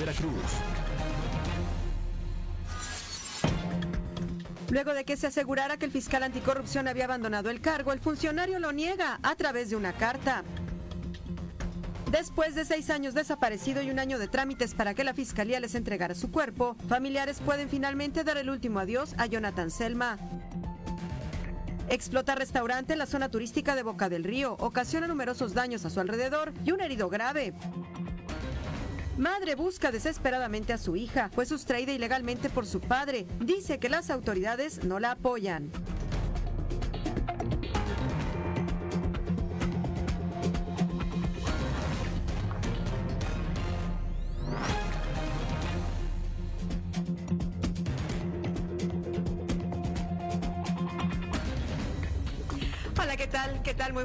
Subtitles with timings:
[0.00, 0.32] Veracruz.
[4.70, 8.58] Luego de que se asegurara que el fiscal anticorrupción había abandonado el cargo, el funcionario
[8.60, 10.42] lo niega a través de una carta.
[12.10, 15.74] Después de seis años desaparecido y un año de trámites para que la fiscalía les
[15.74, 20.16] entregara su cuerpo, familiares pueden finalmente dar el último adiós a Jonathan Selma.
[21.90, 26.00] Explota restaurante en la zona turística de Boca del Río, ocasiona numerosos daños a su
[26.00, 27.52] alrededor y un herido grave.
[29.20, 31.28] Madre busca desesperadamente a su hija.
[31.34, 33.26] Fue sustraída ilegalmente por su padre.
[33.38, 35.70] Dice que las autoridades no la apoyan.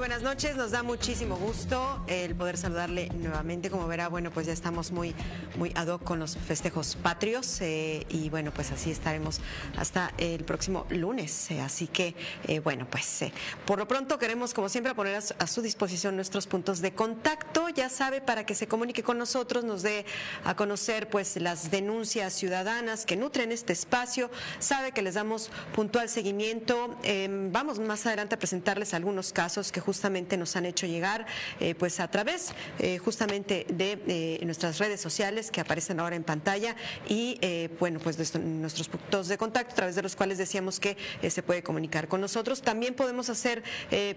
[0.05, 0.55] Buenas noches.
[0.55, 3.71] Nos da muchísimo gusto el poder saludarle nuevamente.
[3.71, 5.15] Como verá, bueno, pues ya estamos muy,
[5.57, 9.41] muy ad hoc con los festejos patrios eh, y bueno, pues así estaremos
[9.75, 11.49] hasta el próximo lunes.
[11.49, 12.13] Eh, así que,
[12.47, 13.21] eh, bueno, pues
[13.65, 16.93] por lo pronto queremos, como siempre, poner a su, a su disposición nuestros puntos de
[16.93, 17.69] contacto.
[17.69, 20.05] Ya sabe, para que se comunique con nosotros, nos dé
[20.43, 24.29] a conocer pues las denuncias ciudadanas que nutren este espacio.
[24.59, 26.95] Sabe que les damos puntual seguimiento.
[27.01, 29.94] Eh, vamos más adelante a presentarles algunos casos que justamente
[30.37, 31.25] nos han hecho llegar
[31.59, 36.23] eh, pues a través eh, justamente de eh, nuestras redes sociales que aparecen ahora en
[36.23, 36.75] pantalla
[37.07, 37.39] y
[37.79, 40.97] bueno pues de nuestros puntos de contacto a través de los cuales decíamos que
[41.27, 42.61] se puede comunicar con nosotros.
[42.61, 43.63] También podemos hacer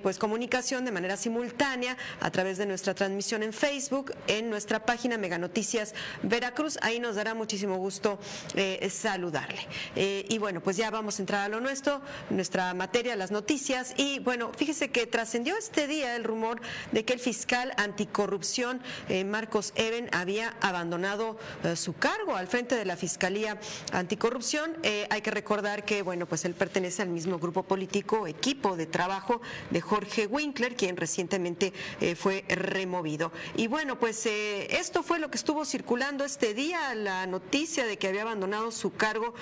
[0.03, 5.19] pues comunicación de manera simultánea a través de nuestra transmisión en Facebook, en nuestra página
[5.19, 6.79] Mega Noticias Veracruz.
[6.83, 8.19] Ahí nos dará muchísimo gusto
[8.91, 9.67] saludarle.
[9.97, 12.01] Y bueno, pues ya vamos a entrar a lo nuestro,
[12.31, 13.95] nuestra materia, las noticias.
[13.97, 16.63] Y bueno, fíjese que trascendió este día el rumor
[16.93, 18.81] de que el fiscal anticorrupción
[19.11, 23.61] eh, Marcos Eben había abandonado eh, su cargo al frente de la Fiscalía
[23.93, 24.79] Anticorrupción.
[24.83, 28.87] Eh, hay que recordar que bueno, pues él pertenece al mismo grupo político, equipo de
[28.87, 31.75] trabajo de Jorge Winkler, quien recientemente
[32.17, 33.31] fue removido.
[33.55, 38.09] Y bueno, pues esto fue lo que estuvo circulando este día, la noticia de que
[38.09, 39.35] había abandonado su cargo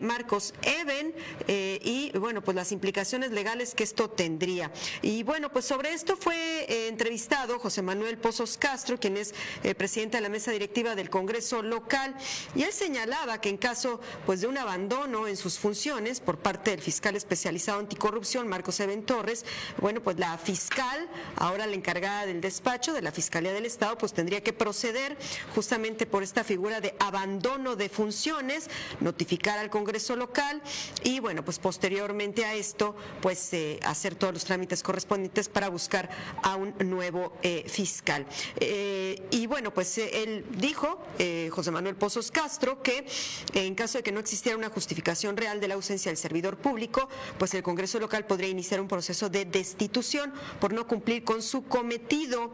[0.00, 1.14] Marcos Eben
[1.48, 4.70] y bueno, pues las implicaciones legales que esto tendría.
[5.02, 6.34] Y bueno, pues sobre esto fue
[6.64, 9.32] eh, entrevistado José Manuel Pozos Castro, quien es
[9.62, 12.12] eh, presidente de la mesa directiva del Congreso local,
[12.56, 16.72] y él señalaba que en caso pues de un abandono en sus funciones por parte
[16.72, 19.44] del fiscal especializado anticorrupción Marcos Eben Torres,
[19.80, 24.12] bueno, pues la fiscal, ahora la encargada del despacho de la Fiscalía del Estado, pues
[24.12, 25.16] tendría que proceder
[25.54, 30.60] justamente por esta figura de abandono de funciones, notificar al Congreso local
[31.04, 36.08] y bueno, pues posteriormente a esto, pues eh, hacer todos los trámites correspondientes para buscar
[36.42, 38.26] a un nuevo eh, fiscal.
[38.56, 41.02] Eh, y bueno, pues eh, él dijo,
[41.50, 43.06] José Manuel Pozos Castro, que
[43.54, 47.08] en caso de que no existiera una justificación real de la ausencia del servidor público,
[47.38, 51.64] pues el Congreso local podría iniciar un proceso de destitución por no cumplir con su
[51.64, 52.52] cometido.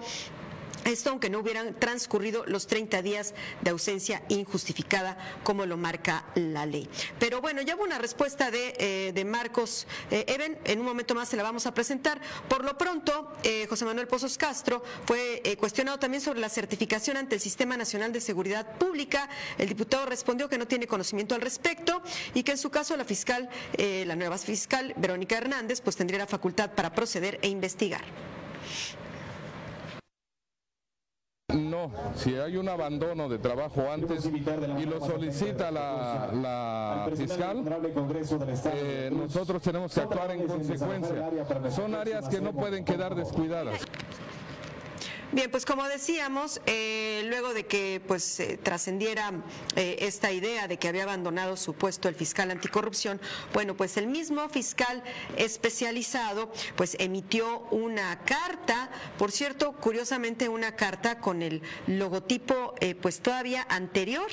[0.85, 6.67] Esto aunque no hubieran transcurrido los 30 días de ausencia injustificada, como lo marca la
[6.67, 6.89] ley.
[7.19, 11.15] Pero bueno, ya hubo una respuesta de, eh, de Marcos eh, Eben, en un momento
[11.15, 12.21] más se la vamos a presentar.
[12.49, 17.34] Por lo pronto, eh, José Manuel Pozos Castro fue cuestionado también sobre la certificación ante
[17.34, 19.28] el Sistema Nacional de Seguridad Pública.
[19.59, 22.03] El diputado respondió que no tiene conocimiento al respecto
[22.34, 26.27] y que en su caso la fiscal, la nueva fiscal, Verónica Hernández, pues tendría la
[26.27, 28.03] facultad para proceder e investigar.
[31.55, 37.65] No, si hay un abandono de trabajo antes y lo solicita la, fiscal,
[38.75, 41.31] eh, nosotros tenemos que actuar en consecuencia.
[41.71, 43.81] Son áreas que no pueden quedar descuidadas.
[45.32, 49.30] Bien, pues como decíamos, eh, luego de que pues eh, trascendiera
[49.77, 53.21] eh, esta idea de que había abandonado su puesto el fiscal anticorrupción,
[53.54, 55.04] bueno, pues el mismo fiscal
[55.36, 63.65] especializado pues emitió una carta, por cierto, curiosamente una carta con el logotipo pues todavía
[63.68, 64.28] anterior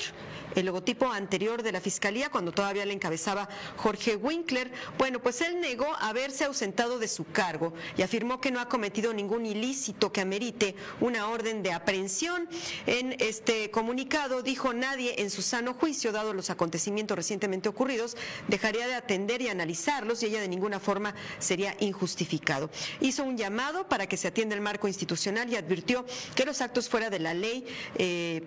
[0.54, 4.70] el logotipo anterior de la Fiscalía, cuando todavía le encabezaba Jorge Winkler.
[4.96, 9.12] Bueno, pues él negó haberse ausentado de su cargo y afirmó que no ha cometido
[9.12, 12.48] ningún ilícito que amerite una orden de aprehensión.
[12.86, 18.16] En este comunicado dijo nadie en su sano juicio, dado los acontecimientos recientemente ocurridos,
[18.48, 22.70] dejaría de atender y analizarlos y ella de ninguna forma sería injustificado.
[23.00, 26.04] Hizo un llamado para que se atienda el marco institucional y advirtió
[26.34, 27.66] que los actos fuera de la ley
[27.96, 28.42] eh,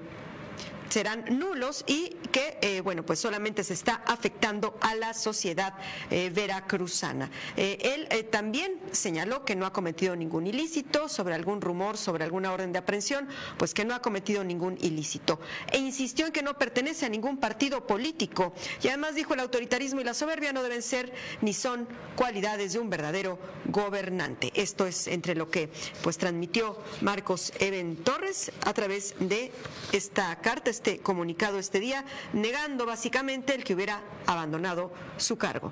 [0.92, 5.74] serán nulos y que, eh, bueno, pues solamente se está afectando a la sociedad
[6.10, 7.32] eh, veracruzana.
[7.56, 12.52] Eh, él también señaló que no ha cometido ningún ilícito, sobre algún rumor, sobre alguna
[12.52, 13.28] orden de aprehensión,
[13.58, 15.40] pues que no ha cometido ningún ilícito.
[15.72, 18.54] E insistió en que no pertenece a ningún partido político.
[18.84, 22.80] Y además dijo el autoritarismo y la soberbia no deben ser ni son cualidades de
[22.80, 24.52] un verdadero gobernante.
[24.56, 25.70] Esto es entre lo que
[26.04, 29.52] pues transmitió Marcos Eben Torres a través de
[29.92, 35.72] esta carta, este comunicado este día, negando básicamente el que hubiera abandonado su cargo.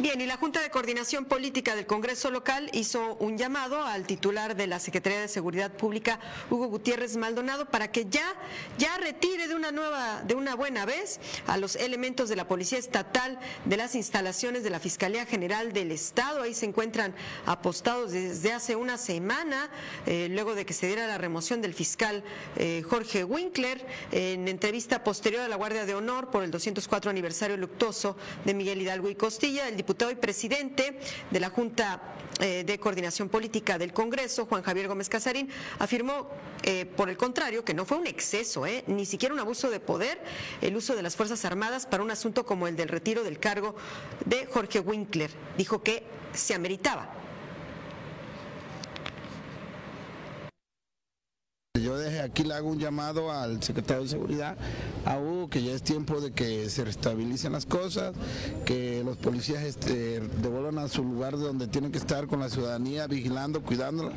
[0.00, 4.56] Bien, y la Junta de Coordinación Política del Congreso local hizo un llamado al titular
[4.56, 6.18] de la Secretaría de Seguridad Pública,
[6.48, 8.24] Hugo Gutiérrez Maldonado, para que ya,
[8.78, 12.78] ya retire de una nueva, de una buena vez a los elementos de la Policía
[12.78, 16.40] Estatal de las instalaciones de la Fiscalía General del Estado.
[16.40, 17.14] Ahí se encuentran
[17.44, 19.68] apostados desde hace una semana,
[20.06, 22.24] eh, luego de que se diera la remoción del fiscal
[22.56, 27.58] eh, Jorge Winkler, en entrevista posterior a la Guardia de Honor por el 204 aniversario
[27.58, 30.98] luctuoso de Miguel Hidalgo y Costilla, el diputado y presidente
[31.30, 32.00] de la Junta
[32.40, 35.50] eh, de Coordinación Política del Congreso, Juan Javier Gómez Casarín,
[35.80, 36.30] afirmó,
[36.62, 39.80] eh, por el contrario, que no fue un exceso, eh, ni siquiera un abuso de
[39.80, 40.22] poder,
[40.60, 43.74] el uso de las Fuerzas Armadas para un asunto como el del retiro del cargo
[44.26, 45.30] de Jorge Winkler.
[45.58, 47.10] Dijo que se ameritaba
[51.90, 54.56] Yo desde aquí le hago un llamado al secretario de Seguridad,
[55.04, 58.14] a Hugo, que ya es tiempo de que se restabilicen las cosas,
[58.64, 63.08] que los policías este, devuelvan a su lugar donde tienen que estar con la ciudadanía,
[63.08, 64.12] vigilando, cuidándola,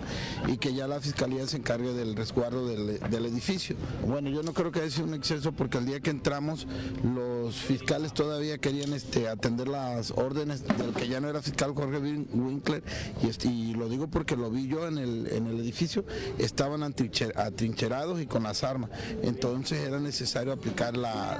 [0.48, 3.76] y que ya la fiscalía se encargue del resguardo del, edificio.
[4.08, 6.68] Bueno, yo no creo que haya sido un exceso porque el día que entramos
[7.16, 11.98] los fiscales todavía querían este, atender las órdenes del que ya no era fiscal Jorge
[11.98, 12.84] Winkler,
[13.24, 16.06] y, este, y lo digo porque lo vi yo en el, en el edificio,
[16.38, 18.90] estaban antrincherados atrincherados y con las armas.
[19.22, 21.40] Entonces era necesario aplicar la...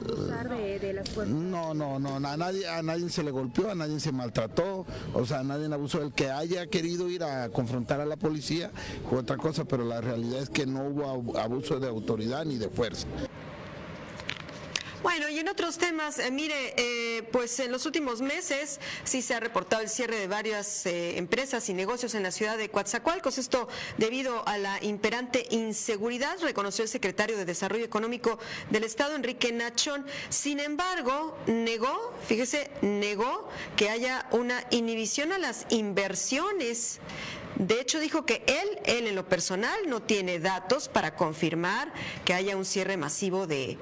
[1.28, 5.26] No, no, no, a nadie, a nadie se le golpeó, a nadie se maltrató, o
[5.26, 6.02] sea, a nadie abusó.
[6.02, 8.72] El que haya querido ir a confrontar a la policía
[9.10, 12.70] fue otra cosa, pero la realidad es que no hubo abuso de autoridad ni de
[12.70, 13.08] fuerza.
[15.04, 19.36] Bueno, y en otros temas, eh, mire, eh, pues en los últimos meses sí se
[19.36, 23.38] ha reportado el cierre de varias eh, empresas y negocios en la ciudad de Coatzacoalcos.
[23.38, 23.68] Esto
[23.98, 28.40] debido a la imperante inseguridad, reconoció el secretario de Desarrollo Económico
[28.70, 30.06] del Estado, Enrique Nachón.
[30.30, 37.02] Sin embargo, negó, fíjese, negó que haya una inhibición a las inversiones
[37.56, 41.94] de hecho, dijo que él, él en lo personal, no tiene datos para confirmar
[42.26, 43.78] que haya un cierre masivo de,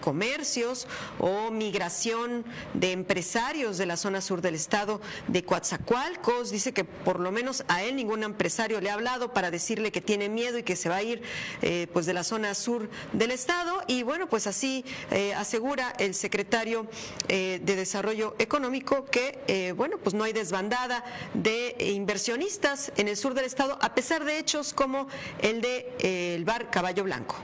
[0.00, 0.88] comercios
[1.18, 6.50] o migración de empresarios de la zona sur del estado de Coatzacoalcos.
[6.50, 10.00] Dice que por lo menos a él ningún empresario le ha hablado para decirle que
[10.00, 11.22] tiene miedo y que se va a ir
[11.62, 13.82] eh, pues de la zona sur del estado.
[13.86, 16.86] Y bueno, pues así eh, asegura el secretario
[17.28, 23.34] eh, de Desarrollo Económico que, bueno, pues no hay desbandada de inversionistas en el sur
[23.34, 25.06] del estado, a pesar de hechos como
[25.40, 27.36] el de eh, el bar Caballo Blanco.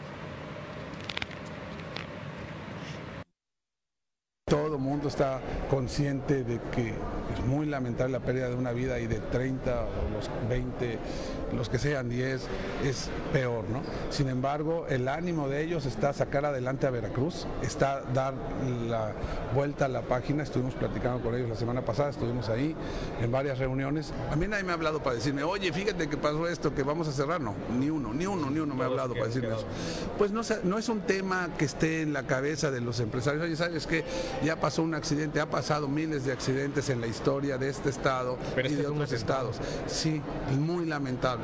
[4.48, 8.98] Todo el mundo está consciente de que es muy lamentable la pérdida de una vida
[8.98, 10.98] y de 30 o los 20
[11.57, 12.43] los que sean 10,
[12.85, 13.83] es peor, ¿no?
[14.11, 18.35] Sin embargo, el ánimo de ellos está sacar adelante a Veracruz, está dar
[18.88, 19.12] la
[19.55, 22.75] vuelta a la página, estuvimos platicando con ellos la semana pasada, estuvimos ahí
[23.21, 24.12] en varias reuniones.
[24.31, 27.09] A mí nadie me ha hablado para decirme, oye, fíjate que pasó esto, que vamos
[27.09, 29.67] a cerrar, no, ni uno, ni uno, ni uno me ha hablado para decirme eso.
[30.17, 33.57] Pues no, no es un tema que esté en la cabeza de los empresarios, oye,
[33.57, 34.05] sabes que
[34.45, 38.38] ya pasó un accidente, ha pasado miles de accidentes en la historia de este estado
[38.57, 39.57] y este de otros estados.
[39.87, 40.21] Sí,
[40.59, 41.38] muy lamentable.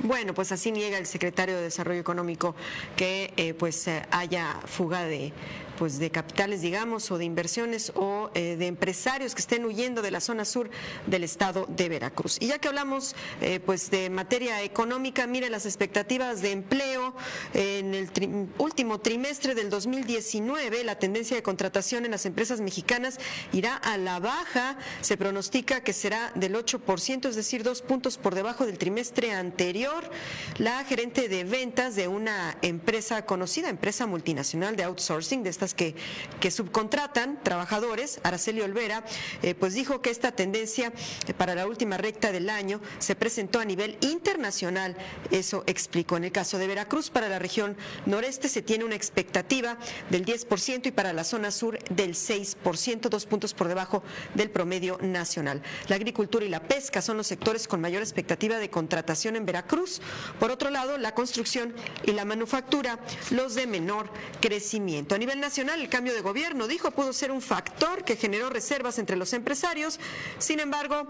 [0.00, 2.54] Bueno, pues así niega el secretario de Desarrollo Económico
[2.96, 5.32] que eh, pues eh, haya fuga de,
[5.78, 10.10] pues de capitales, digamos, o de inversiones o eh, de empresarios que estén huyendo de
[10.10, 10.70] la zona sur
[11.06, 12.38] del estado de Veracruz.
[12.40, 17.14] Y ya que hablamos eh, pues de materia económica, mire las expectativas de empleo
[17.54, 18.10] en el
[18.58, 23.18] último trimestre del 2019, la tendencia de contratación en las empresas mexicanas
[23.52, 28.34] irá a la baja, se pronostica que será del 8%, es decir, dos puntos por
[28.34, 30.10] debajo del trimestre anterior.
[30.58, 37.42] La gerente de ventas de una empresa conocida, empresa multinacional de outsourcing, de que subcontratan
[37.42, 39.04] trabajadores, Araceli Olvera,
[39.42, 40.92] eh, pues dijo que esta tendencia
[41.26, 44.96] eh, para la última recta del año se presentó a nivel internacional.
[45.30, 46.16] Eso explicó.
[46.16, 49.78] En el caso de Veracruz, para la región noreste se tiene una expectativa
[50.10, 54.02] del 10% y para la zona sur del 6%, dos puntos por debajo
[54.34, 55.62] del promedio nacional.
[55.88, 60.00] La agricultura y la pesca son los sectores con mayor expectativa de contratación en Veracruz.
[60.38, 62.98] Por otro lado, la construcción y la manufactura,
[63.30, 65.14] los de menor crecimiento.
[65.14, 68.98] A nivel nacional, el cambio de gobierno, dijo, pudo ser un factor que generó reservas
[68.98, 69.98] entre los empresarios.
[70.38, 71.06] Sin embargo,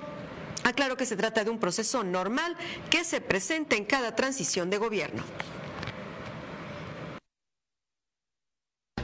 [0.62, 2.56] Aclaro que se trata de un proceso normal
[2.90, 5.22] que se presenta en cada transición de gobierno.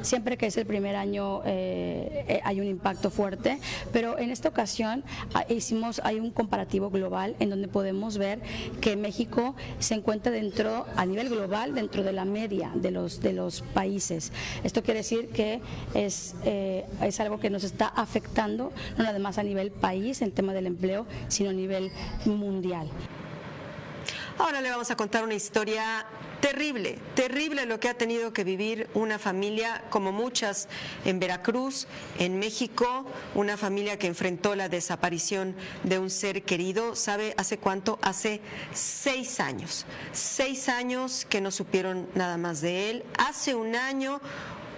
[0.02, 3.58] Siempre que es el primer año eh, eh, hay un impacto fuerte,
[3.92, 5.04] pero en esta ocasión
[5.34, 8.40] ah, hicimos, hay un comparativo global en donde podemos ver
[8.80, 13.32] que México se encuentra dentro, a nivel global, dentro de la media de los, de
[13.32, 14.32] los países.
[14.64, 15.60] Esto quiere decir que
[15.94, 20.32] es, eh, es algo que nos está afectando, no nada más a nivel país, en
[20.32, 21.90] tema del empleo, sino a nivel
[22.24, 22.88] mundial.
[24.38, 26.06] Ahora le vamos a contar una historia
[26.42, 30.68] terrible, terrible lo que ha tenido que vivir una familia como muchas
[31.04, 31.86] en Veracruz,
[32.18, 36.96] en México, una familia que enfrentó la desaparición de un ser querido.
[36.96, 37.98] ¿Sabe hace cuánto?
[38.02, 38.40] Hace
[38.74, 39.86] seis años.
[40.12, 43.04] Seis años que no supieron nada más de él.
[43.16, 44.20] Hace un año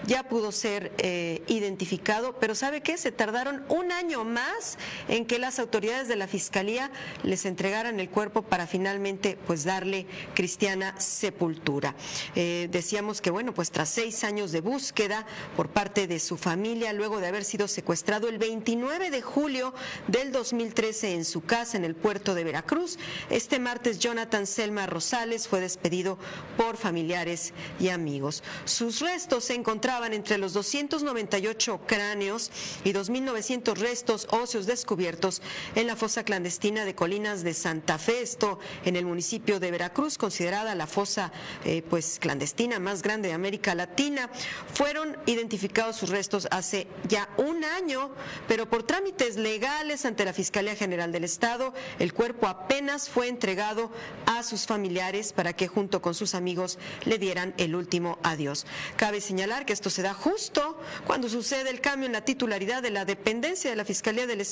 [0.06, 2.96] ya pudo ser eh, identificado, pero ¿sabe qué?
[2.98, 6.90] Se tardaron un año más en que las autoridades de la Fiscalía
[7.22, 11.94] les entregaran el cuerpo para finalmente pues darle cristiana sepultura.
[12.34, 16.92] Eh, decíamos que bueno, pues tras seis años de búsqueda por parte de su familia,
[16.92, 19.74] luego de haber sido secuestrado el 29 de julio
[20.08, 22.98] del 2013 en su casa en el puerto de Veracruz,
[23.30, 26.18] este martes Jonathan Selma Rosales fue despedido
[26.56, 28.42] por familiares y amigos.
[28.64, 32.50] Sus restos se encontraron entre los 298 cráneos
[32.82, 35.40] y 2.900 restos óseos descubiertos
[35.76, 40.18] en la fosa clandestina de Colinas de Santa Fe, esto en el municipio de Veracruz,
[40.18, 41.32] considerada la fosa
[41.64, 44.30] eh, pues clandestina más grande de América Latina.
[44.74, 48.10] Fueron identificados sus restos hace ya un año,
[48.48, 53.92] pero por trámites legales ante la Fiscalía General del Estado, el cuerpo apenas fue entregado
[54.26, 58.66] a sus familiares para que junto con sus amigos le dieran el último adiós.
[58.96, 62.90] Cabe señalar que esto se da justo cuando sucede el cambio en la titularidad de
[62.90, 64.46] la dependencia de la Fiscalía del,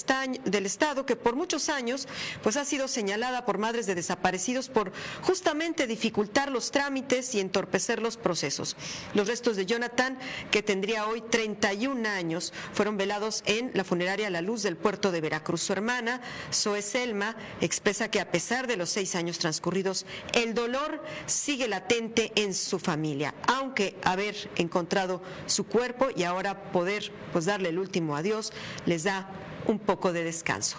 [0.44, 2.08] del Estado, que por muchos años
[2.42, 8.00] pues ha sido señalada por madres de desaparecidos por justamente dificultar los trámites y entorpecer
[8.00, 8.76] los procesos.
[9.14, 10.18] Los restos de Jonathan,
[10.50, 15.20] que tendría hoy 31 años, fueron velados en la funeraria La Luz del puerto de
[15.20, 15.62] Veracruz.
[15.62, 16.20] Su hermana,
[16.52, 22.32] Zoe Selma, expresa que a pesar de los seis años transcurridos, el dolor sigue latente
[22.34, 28.16] en su familia, aunque haber encontrado su cuerpo y ahora poder pues darle el último
[28.16, 28.52] adiós
[28.86, 29.28] les da
[29.66, 30.76] un poco de descanso.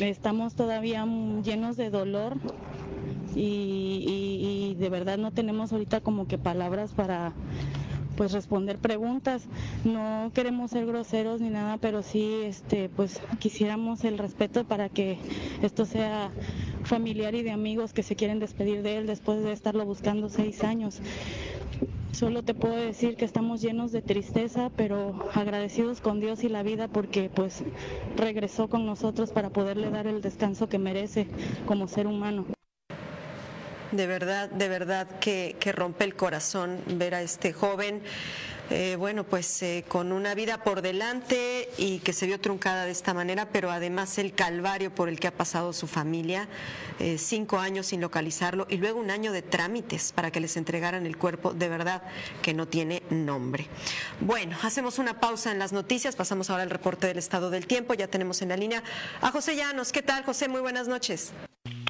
[0.00, 1.06] Estamos todavía
[1.42, 2.36] llenos de dolor
[3.34, 7.32] y, de verdad no tenemos ahorita como que palabras para
[8.16, 9.46] pues responder preguntas.
[9.84, 15.18] No queremos ser groseros ni nada, pero sí este pues quisiéramos el respeto para que
[15.62, 16.30] esto sea
[16.88, 20.64] familiar y de amigos que se quieren despedir de él después de estarlo buscando seis
[20.64, 21.00] años.
[22.12, 26.64] Solo te puedo decir que estamos llenos de tristeza, pero agradecidos con Dios y la
[26.64, 27.62] vida porque pues
[28.16, 31.28] regresó con nosotros para poderle dar el descanso que merece
[31.66, 32.46] como ser humano.
[33.92, 38.02] De verdad, de verdad que, que rompe el corazón ver a este joven.
[38.70, 42.90] Eh, bueno, pues eh, con una vida por delante y que se vio truncada de
[42.90, 46.48] esta manera, pero además el calvario por el que ha pasado su familia,
[46.98, 51.06] eh, cinco años sin localizarlo y luego un año de trámites para que les entregaran
[51.06, 52.02] el cuerpo, de verdad
[52.42, 53.68] que no tiene nombre.
[54.20, 57.94] Bueno, hacemos una pausa en las noticias, pasamos ahora al reporte del estado del tiempo,
[57.94, 58.82] ya tenemos en la línea
[59.22, 59.92] a José Llanos.
[59.92, 60.48] ¿Qué tal, José?
[60.48, 61.32] Muy buenas noches.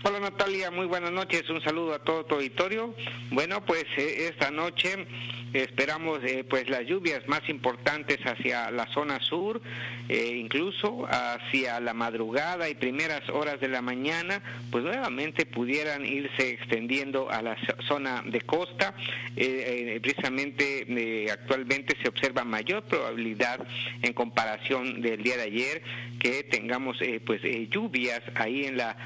[0.08, 2.94] Hola Natalia, muy buenas noches, un saludo a todo tu auditorio.
[3.30, 5.06] Bueno, pues eh, esta noche
[5.52, 9.60] esperamos eh, pues las lluvias más importantes hacia la zona sur,
[10.08, 16.52] eh, incluso hacia la madrugada y primeras horas de la mañana, pues nuevamente pudieran irse
[16.52, 18.94] extendiendo a la zona de costa.
[19.34, 23.60] precisamente actualmente se observa mayor probabilidad
[24.00, 25.82] en comparación del día de ayer
[26.18, 28.96] que tengamos pues lluvias ahí en la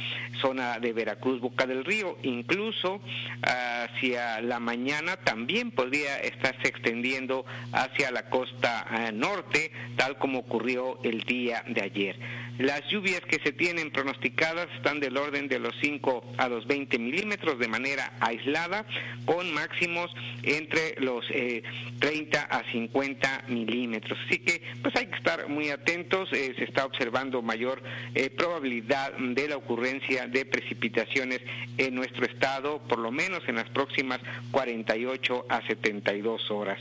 [0.41, 3.01] zona de Veracruz, Boca del Río, incluso
[3.43, 10.99] hacia la mañana también podría estarse extendiendo hacia la costa eh, norte, tal como ocurrió
[11.03, 12.19] el día de ayer.
[12.59, 16.99] Las lluvias que se tienen pronosticadas están del orden de los 5 a los 20
[16.99, 18.85] milímetros de manera aislada,
[19.25, 20.11] con máximos
[20.43, 24.19] entre los 30 eh, a 50 milímetros.
[24.27, 27.83] Así que pues hay que estar muy atentos, eh, se está observando mayor
[28.15, 31.41] eh, probabilidad de la ocurrencia de precipitaciones
[31.79, 36.79] en nuestro estado, por lo menos en las próximas 48 a 72 horas.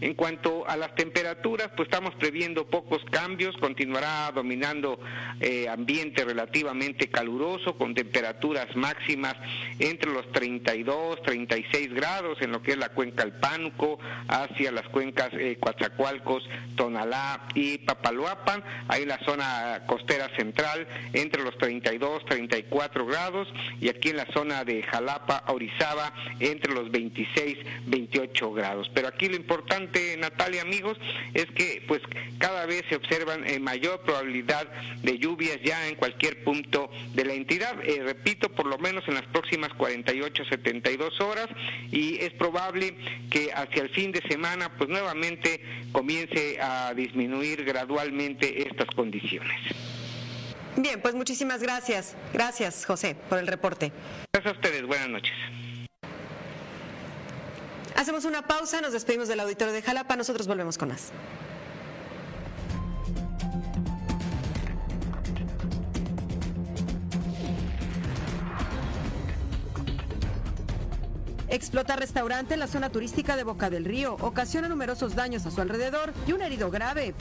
[0.00, 4.98] En cuanto a las temperaturas, pues estamos previendo pocos cambios, continuará dominando
[5.40, 9.34] eh, ambiente relativamente caluroso con temperaturas máximas
[9.78, 14.88] entre los 32, 36 grados en lo que es la cuenca El Pánuco, hacia las
[14.88, 23.06] cuencas eh, Coatzacoalcos, Tonalá y Papaloapan, ahí la zona costera central entre los 32, 34
[23.06, 23.48] grados
[23.80, 28.90] y aquí en la zona de Jalapa, Orizaba entre los 26, 28 grados.
[28.94, 30.98] Pero aquí lo importante, Natalia, amigos,
[31.32, 32.00] es que pues
[32.38, 34.68] cada vez se observan eh, mayor probabilidad
[35.02, 37.76] de lluvias ya en cualquier punto de la entidad.
[37.82, 41.48] Eh, repito, por lo menos en las próximas 48, 72 horas
[41.90, 42.96] y es probable
[43.30, 45.60] que hacia el fin de semana pues nuevamente
[45.92, 49.58] comience a disminuir gradualmente estas condiciones.
[50.76, 52.16] Bien, pues muchísimas gracias.
[52.32, 53.92] Gracias, José, por el reporte.
[54.32, 54.86] Gracias a ustedes.
[54.86, 55.32] Buenas noches.
[57.96, 61.12] Hacemos una pausa, nos despedimos del auditorio de Jalapa, nosotros volvemos con más.
[71.54, 75.60] Explota restaurante en la zona turística de Boca del Río, ocasiona numerosos daños a su
[75.60, 77.14] alrededor y un herido grave.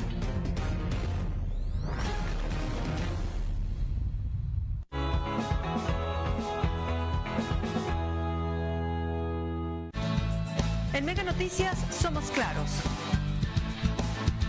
[10.94, 12.72] En Mega Noticias somos claros.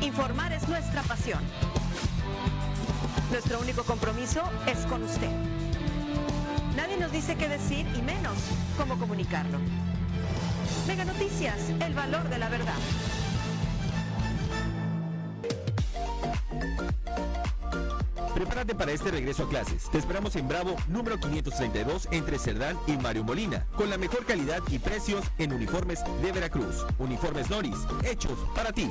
[0.00, 1.40] Informar es nuestra pasión.
[3.30, 5.53] Nuestro único compromiso es con usted.
[6.76, 8.36] Nadie nos dice qué decir y menos
[8.76, 9.58] cómo comunicarlo.
[10.86, 12.74] Mega Noticias, el valor de la verdad.
[18.34, 19.88] Prepárate para este regreso a clases.
[19.90, 24.60] Te esperamos en Bravo, número 532, entre Cerdán y Mario Molina, con la mejor calidad
[24.68, 26.84] y precios en uniformes de Veracruz.
[26.98, 28.90] Uniformes Noris, hechos para ti.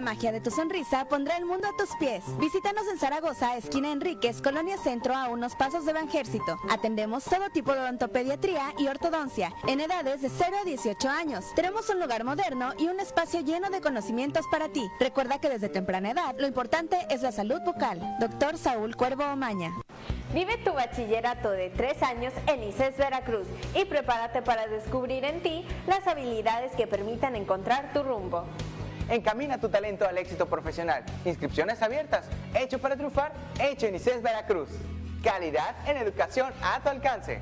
[0.00, 2.24] La magia de tu sonrisa pondrá el mundo a tus pies.
[2.38, 6.56] Visítanos en Zaragoza, esquina Enríquez, Colonia Centro, a unos pasos de Banjército.
[6.70, 11.44] Atendemos todo tipo de odontopediatría y ortodoncia, en edades de 0 a 18 años.
[11.54, 14.88] Tenemos un lugar moderno y un espacio lleno de conocimientos para ti.
[14.98, 18.00] Recuerda que desde temprana edad lo importante es la salud bucal.
[18.20, 19.74] Doctor Saúl Cuervo Omaña.
[20.32, 25.66] Vive tu bachillerato de tres años en ICES Veracruz y prepárate para descubrir en ti
[25.86, 28.46] las habilidades que permitan encontrar tu rumbo.
[29.10, 31.04] Encamina tu talento al éxito profesional.
[31.24, 32.26] Inscripciones abiertas.
[32.54, 34.68] Hecho para triunfar, hecho en ICES Veracruz.
[35.22, 37.40] Calidad en educación a tu alcance.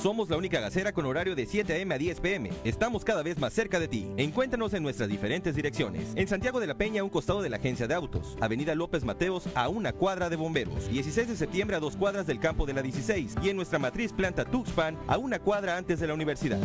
[0.00, 1.92] Somos la única gacera con horario de 7 a.m.
[1.92, 2.50] a 10 p.m.
[2.62, 4.06] Estamos cada vez más cerca de ti.
[4.16, 6.12] Encuéntranos en nuestras diferentes direcciones.
[6.14, 8.36] En Santiago de la Peña, a un costado de la agencia de autos.
[8.40, 10.88] Avenida López Mateos, a una cuadra de bomberos.
[10.88, 13.34] 16 de septiembre, a dos cuadras del campo de la 16.
[13.42, 16.60] Y en nuestra matriz planta Tuxpan, a una cuadra antes de la universidad.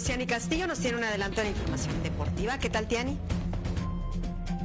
[0.00, 2.58] Tiani Castillo, nos tiene un adelanto de la información deportiva.
[2.58, 3.18] ¿Qué tal, Tiani?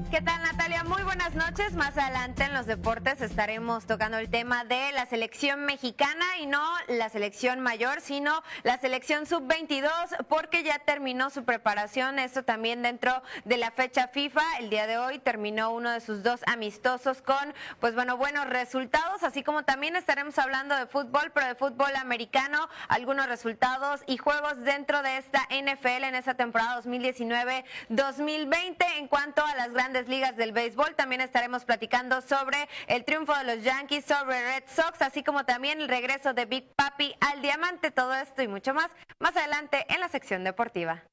[0.09, 0.85] ¿Qué tal Natalia?
[0.85, 1.73] Muy buenas noches.
[1.73, 6.63] Más adelante en los deportes estaremos tocando el tema de la selección mexicana y no
[6.87, 9.89] la selección mayor, sino la selección sub-22
[10.29, 12.19] porque ya terminó su preparación.
[12.19, 14.39] Esto también dentro de la fecha FIFA.
[14.59, 19.23] El día de hoy terminó uno de sus dos amistosos con, pues bueno, buenos resultados,
[19.23, 24.63] así como también estaremos hablando de fútbol, pero de fútbol americano, algunos resultados y juegos
[24.63, 30.51] dentro de esta NFL en esta temporada 2019-2020 en cuanto a las grandes ligas del
[30.51, 30.95] béisbol.
[30.95, 35.81] También estaremos platicando sobre el triunfo de los Yankees sobre Red Sox, así como también
[35.81, 37.89] el regreso de Big Papi al diamante.
[37.89, 41.03] Todo esto y mucho más más adelante en la sección deportiva.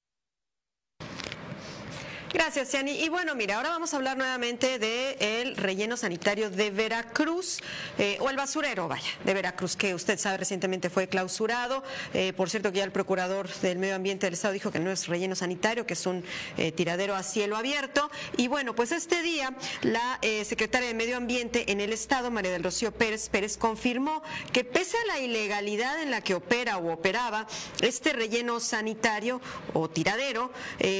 [2.34, 2.90] Gracias, Ciani.
[2.90, 7.60] Y bueno, mira, ahora vamos a hablar nuevamente del relleno sanitario de Veracruz,
[7.96, 11.84] eh, o el basurero, vaya, de Veracruz, que usted sabe recientemente fue clausurado.
[12.12, 14.90] Eh, por cierto, que ya el procurador del Medio Ambiente del Estado dijo que no
[14.90, 16.24] es relleno sanitario, que es un
[16.56, 18.10] eh, tiradero a cielo abierto.
[18.36, 22.64] Y bueno, pues este día la secretaria de Medio Ambiente en el Estado, María del
[22.64, 27.46] Rocío Pérez Pérez, confirmó que pese a la ilegalidad en la que opera o operaba
[27.80, 29.40] este relleno sanitario
[29.72, 30.50] o tiradero,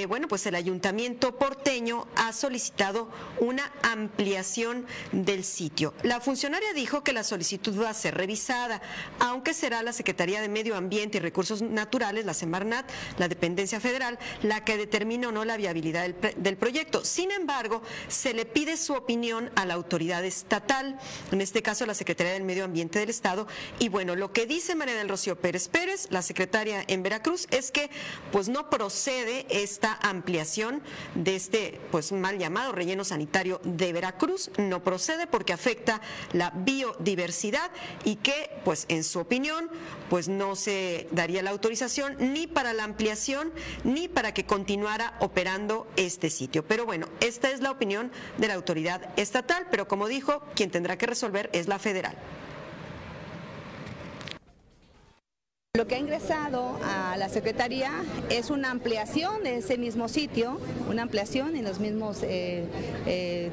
[0.07, 3.09] bueno, pues el ayuntamiento porteño ha solicitado
[3.41, 5.95] una ampliación del sitio.
[6.03, 8.83] La funcionaria dijo que la solicitud va a ser revisada,
[9.19, 14.19] aunque será la Secretaría de Medio Ambiente y Recursos Naturales, la Semarnat, la dependencia federal,
[14.43, 17.05] la que determine o no la viabilidad del, del proyecto.
[17.05, 20.99] Sin embargo, se le pide su opinión a la autoridad estatal,
[21.33, 23.47] en este caso la Secretaría del Medio Ambiente del Estado.
[23.79, 27.71] Y bueno, lo que dice María del Rocío Pérez Pérez, la secretaria en Veracruz, es
[27.71, 27.91] que
[28.33, 30.83] pues no procede esta ampliación
[31.14, 36.00] de este pues mal llamado relleno sanitario de Veracruz no procede porque afecta
[36.33, 37.70] la biodiversidad
[38.05, 39.70] y que pues en su opinión
[40.11, 43.53] pues no se daría la autorización ni para la ampliación
[43.85, 46.64] ni para que continuara operando este sitio.
[46.64, 50.98] Pero bueno, esta es la opinión de la autoridad estatal, pero como dijo, quien tendrá
[50.98, 52.16] que resolver es la federal.
[55.77, 57.91] Lo que ha ingresado a la Secretaría
[58.31, 62.65] es una ampliación de ese mismo sitio, una ampliación en los mismos eh,
[63.07, 63.51] eh,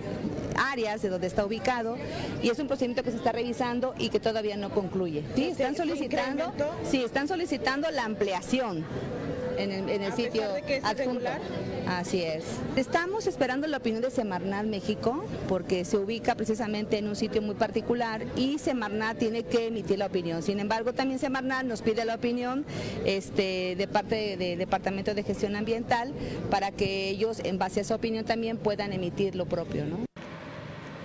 [0.56, 1.98] áreas de donde está ubicado
[2.44, 5.24] y es un procedimiento que se está revisando y que todavía no concluye.
[5.34, 6.54] Sí, están solicitando,
[6.88, 8.86] sí, están solicitando la ampliación
[9.63, 10.43] en el, en el sitio
[10.84, 11.26] adjunto.
[11.88, 12.43] Así es.
[12.76, 17.56] Estamos esperando la opinión de Semarnat México porque se ubica precisamente en un sitio muy
[17.56, 20.41] particular y Semarnat tiene que emitir la opinión.
[20.41, 22.65] Sin embargo, también Semarnat nos pide la opinión
[23.06, 26.13] este, de parte del Departamento de Gestión Ambiental
[26.50, 29.86] para que ellos, en base a esa opinión, también puedan emitir lo propio.
[29.86, 30.06] ¿no?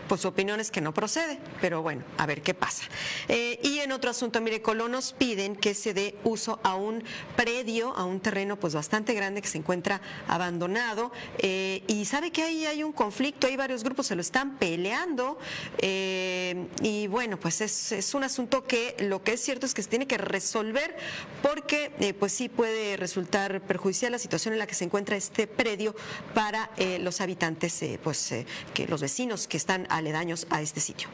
[0.09, 2.85] Pues su opinión es que no procede, pero bueno, a ver qué pasa.
[3.29, 7.03] Eh, y en otro asunto, mire, colonos piden que se dé uso a un
[7.37, 12.43] predio, a un terreno pues bastante grande que se encuentra abandonado eh, y sabe que
[12.43, 15.39] ahí hay un conflicto, hay varios grupos se lo están peleando
[15.79, 19.83] eh, y bueno, pues es, es, un asunto que lo que es cierto es que
[19.83, 20.97] se tiene que resolver
[21.43, 25.95] porque pues sí puede resultar perjudicial la situación en la que se encuentra este predio
[26.35, 28.35] para los habitantes, pues
[28.73, 31.09] que los vecinos que están aledaños a este sitio.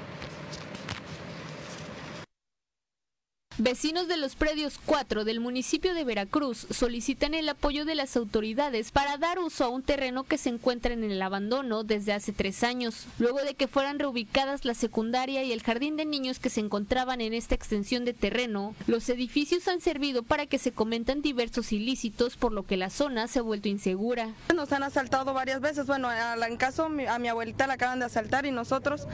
[3.59, 8.91] Vecinos de los predios 4 del municipio de Veracruz solicitan el apoyo de las autoridades
[8.93, 12.63] para dar uso a un terreno que se encuentra en el abandono desde hace tres
[12.63, 16.61] años, luego de que fueran reubicadas la secundaria y el jardín de niños que se
[16.61, 18.75] encontraban en esta extensión de terreno.
[18.87, 23.29] Los edificios han servido para que se comentan diversos ilícitos, por lo que la zona
[23.29, 24.31] se ha vuelto insegura.
[24.55, 28.47] Nos han asaltado varias veces, bueno, en caso a mi abuelita la acaban de asaltar
[28.47, 29.07] y nosotros,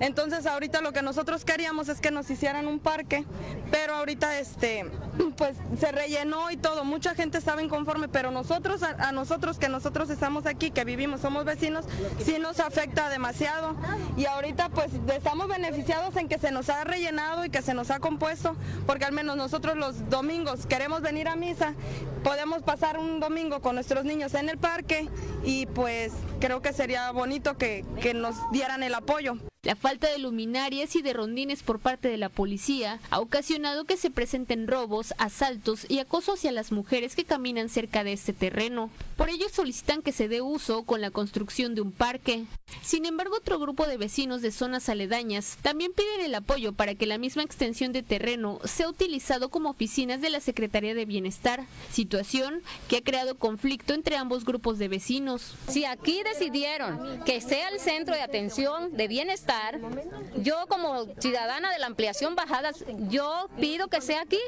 [0.00, 3.24] entonces ahorita lo que nosotros queríamos es que nos hicieran un parque,
[3.70, 4.84] pero ahorita este
[5.36, 10.10] pues se rellenó y todo, mucha gente estaba inconforme, pero nosotros a, nosotros que nosotros
[10.10, 11.84] estamos aquí, que vivimos, somos vecinos,
[12.24, 13.76] sí nos afecta demasiado
[14.16, 17.90] y ahorita pues estamos beneficiados en que se nos ha rellenado y que se nos
[17.90, 21.74] ha compuesto, porque al menos nosotros los domingos queremos venir a misa,
[22.22, 25.08] podemos pasar un domingo con nuestros niños en el parque
[25.44, 29.36] y pues creo que sería bonito que, que nos dieran el apoyo.
[29.64, 33.96] La falta de luminarias y de rondines por parte de la policía ha ocasionado que
[33.96, 38.90] se presenten robos, asaltos y acoso hacia las mujeres que caminan cerca de este terreno.
[39.16, 42.44] Por ello solicitan que se dé uso con la construcción de un parque.
[42.82, 47.06] Sin embargo, otro grupo de vecinos de zonas aledañas también piden el apoyo para que
[47.06, 52.60] la misma extensión de terreno sea utilizado como oficinas de la Secretaría de Bienestar, situación
[52.88, 55.54] que ha creado conflicto entre ambos grupos de vecinos.
[55.68, 59.53] Si aquí decidieron que sea el centro de atención de bienestar,
[60.36, 64.40] yo como ciudadana de la ampliación bajadas, yo pido que sea aquí.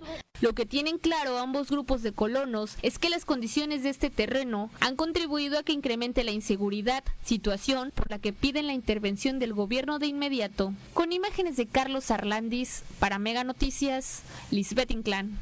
[0.42, 4.70] Lo que tienen claro ambos grupos de colonos es que las condiciones de este terreno
[4.80, 9.54] han contribuido a que incremente la inseguridad, situación por la que piden la intervención del
[9.54, 10.74] gobierno de inmediato.
[10.92, 15.38] Con imágenes de Carlos Arlandis, para Mega Noticias, Lisbeth Inclán.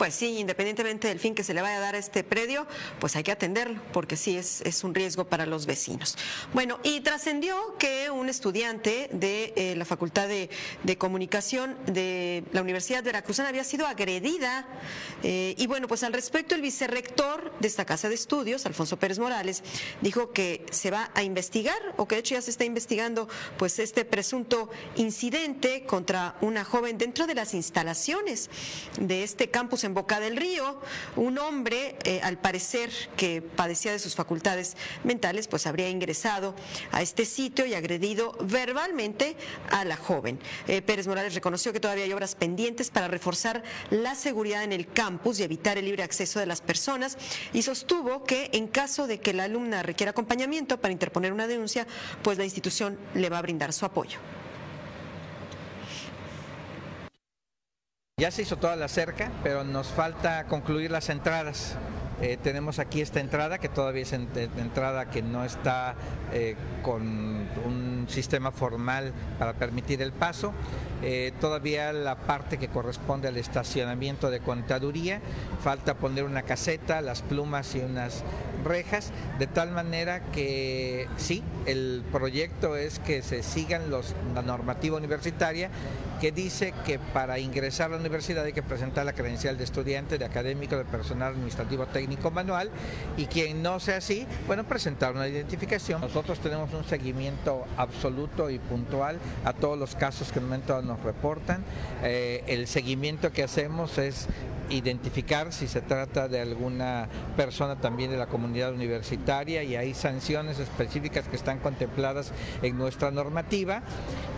[0.00, 2.66] Pues sí, independientemente del fin que se le vaya a dar a este predio,
[3.00, 6.16] pues hay que atenderlo, porque sí es, es un riesgo para los vecinos.
[6.54, 10.48] Bueno, y trascendió que un estudiante de eh, la Facultad de,
[10.96, 14.66] Comunicación de la Universidad de Veracruzana había sido agredida.
[15.22, 19.18] Eh, y bueno, pues al respecto, el vicerrector de esta casa de estudios, Alfonso Pérez
[19.18, 19.62] Morales,
[20.00, 23.78] dijo que se va a investigar, o que de hecho ya se está investigando, pues
[23.78, 28.48] este presunto incidente contra una joven dentro de las instalaciones
[28.98, 30.80] de este campus en en Boca del Río.
[31.16, 36.54] Un hombre, eh, al parecer, que padecía de sus facultades mentales, pues habría ingresado
[36.92, 39.36] a este sitio y agredido verbalmente
[39.70, 40.38] a la joven.
[40.68, 44.86] Eh, Pérez Morales reconoció que todavía hay obras pendientes para reforzar la seguridad en el
[44.86, 47.18] campus y evitar el libre acceso de las personas
[47.52, 51.86] y sostuvo que en caso de que la alumna requiera acompañamiento para interponer una denuncia,
[52.22, 54.18] pues la institución le va a brindar su apoyo.
[58.20, 61.76] Ya se hizo toda la cerca, pero nos falta concluir las entradas.
[62.20, 65.94] Eh, tenemos aquí esta entrada que todavía es entrada que no está
[66.30, 67.00] eh, con
[67.64, 70.52] un sistema formal para permitir el paso.
[71.02, 75.22] Eh, todavía la parte que corresponde al estacionamiento de contaduría,
[75.64, 78.22] falta poner una caseta, las plumas y unas
[78.66, 84.98] rejas, de tal manera que sí, el proyecto es que se sigan los, la normativa
[84.98, 85.70] universitaria
[86.20, 90.18] que dice que para ingresar a la universidad hay que presentar la credencial de estudiante,
[90.18, 92.70] de académico, de personal administrativo técnico manual
[93.16, 96.00] y quien no sea así, bueno, presentar una identificación.
[96.00, 100.82] Nosotros tenemos un seguimiento absoluto y puntual a todos los casos que en un momento
[100.82, 101.64] nos reportan.
[102.02, 104.28] Eh, el seguimiento que hacemos es
[104.70, 110.58] identificar si se trata de alguna persona también de la comunidad universitaria y hay sanciones
[110.58, 113.82] específicas que están contempladas en nuestra normativa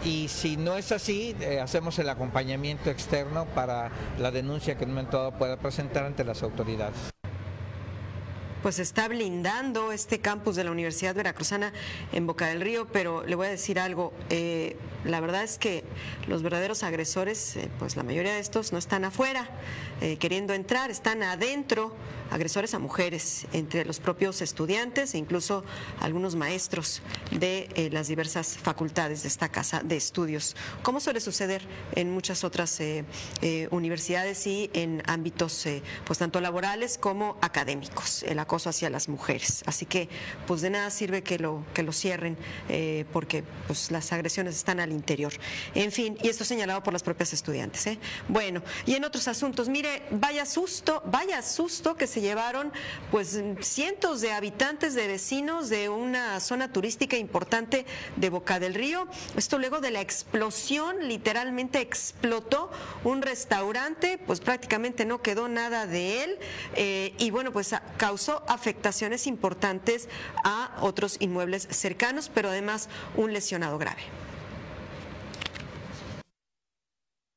[0.05, 4.91] y si no es así, eh, hacemos el acompañamiento externo para la denuncia que en
[4.91, 7.15] un momento dado pueda presentar ante las autoridades.
[8.63, 11.73] Pues está blindando este campus de la Universidad Veracruzana
[12.13, 15.85] en Boca del Río, pero le voy a decir algo, eh, la verdad es que
[16.29, 19.49] los verdaderos agresores, eh, pues la mayoría de estos no están afuera
[20.19, 21.95] queriendo entrar, están adentro
[22.33, 25.65] agresores a mujeres entre los propios estudiantes e incluso
[26.01, 31.63] algunos maestros de eh, las diversas facultades de esta casa de estudios, como suele suceder
[31.95, 33.05] en muchas otras eh,
[33.43, 35.67] eh, universidades y en ámbitos
[36.07, 39.63] pues tanto laborales como académicos, el acoso hacia las mujeres.
[39.67, 40.09] Así que
[40.47, 42.37] pues de nada sirve que lo, que lo cierren
[43.13, 45.33] porque pues las agresiones están al interior.
[45.75, 47.99] En fin, y esto señalado por las propias estudiantes.
[48.29, 52.73] Bueno, y en otros asuntos, mire, vaya susto, vaya susto que se llevaron
[53.11, 59.09] pues cientos de habitantes, de vecinos de una zona turística importante de Boca del Río.
[59.37, 62.71] Esto luego de la explosión, literalmente explotó
[63.05, 66.39] un restaurante, pues prácticamente no quedó nada de él
[66.75, 70.09] eh, y bueno, pues causó afectaciones importantes
[70.45, 74.03] a otros inmuebles cercanos, pero además un lesionado grave.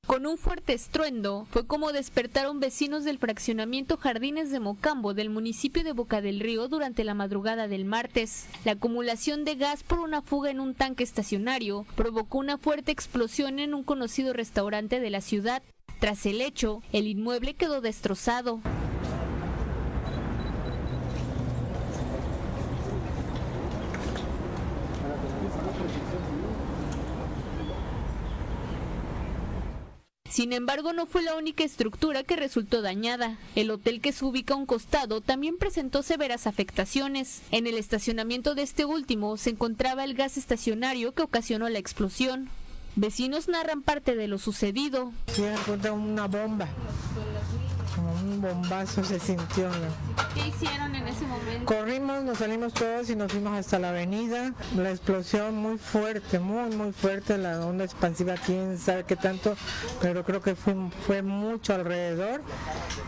[0.06, 5.84] Con un fuerte estruendo fue como despertaron vecinos del fraccionamiento Jardines de Mocambo del municipio
[5.84, 8.46] de Boca del Río durante la madrugada del martes.
[8.66, 13.58] La acumulación de gas por una fuga en un tanque estacionario provocó una fuerte explosión
[13.58, 15.64] en un conocido restaurante de la ciudad.
[16.00, 18.62] Tras el hecho, el inmueble quedó destrozado.
[30.36, 33.38] Sin embargo, no fue la única estructura que resultó dañada.
[33.56, 37.42] El hotel que se ubica a un costado también presentó severas afectaciones.
[37.52, 42.50] En el estacionamiento de este último se encontraba el gas estacionario que ocasionó la explosión.
[42.98, 45.14] Vecinos narran parte de lo sucedido.
[45.28, 45.44] Sí,
[45.90, 46.68] una bomba,
[48.06, 49.70] un bombazo se sintió.
[50.34, 51.66] ¿Qué hicieron en ese momento?
[51.66, 54.54] Corrimos, nos salimos todos y nos fuimos hasta la avenida.
[54.76, 57.38] La explosión muy fuerte, muy, muy fuerte.
[57.38, 59.56] La onda expansiva, quién sabe qué tanto,
[60.02, 62.42] pero creo que fue, fue mucho alrededor.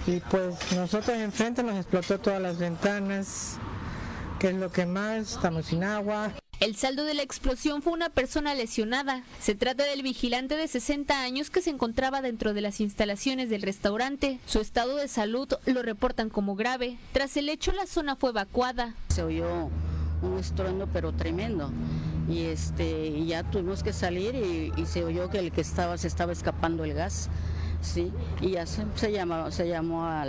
[0.06, 3.58] Y pues nosotros enfrente nos explotó todas las ventanas,
[4.40, 6.32] que es lo que más, estamos sin agua.
[6.60, 9.22] El saldo de la explosión fue una persona lesionada.
[9.40, 13.62] Se trata del vigilante de 60 años que se encontraba dentro de las instalaciones del
[13.62, 14.40] restaurante.
[14.48, 16.98] Su estado de salud lo reportan como grave.
[17.12, 18.96] Tras el hecho, la zona fue evacuada.
[19.10, 19.70] Se oyó
[20.24, 21.72] un estruendo pero tremendo
[22.28, 26.08] y este ya tuvimos que salir y, y se oyó que el que estaba se
[26.08, 27.30] estaba escapando el gas
[27.82, 28.12] sí,
[28.42, 30.26] y ya se, llamó, se llamó a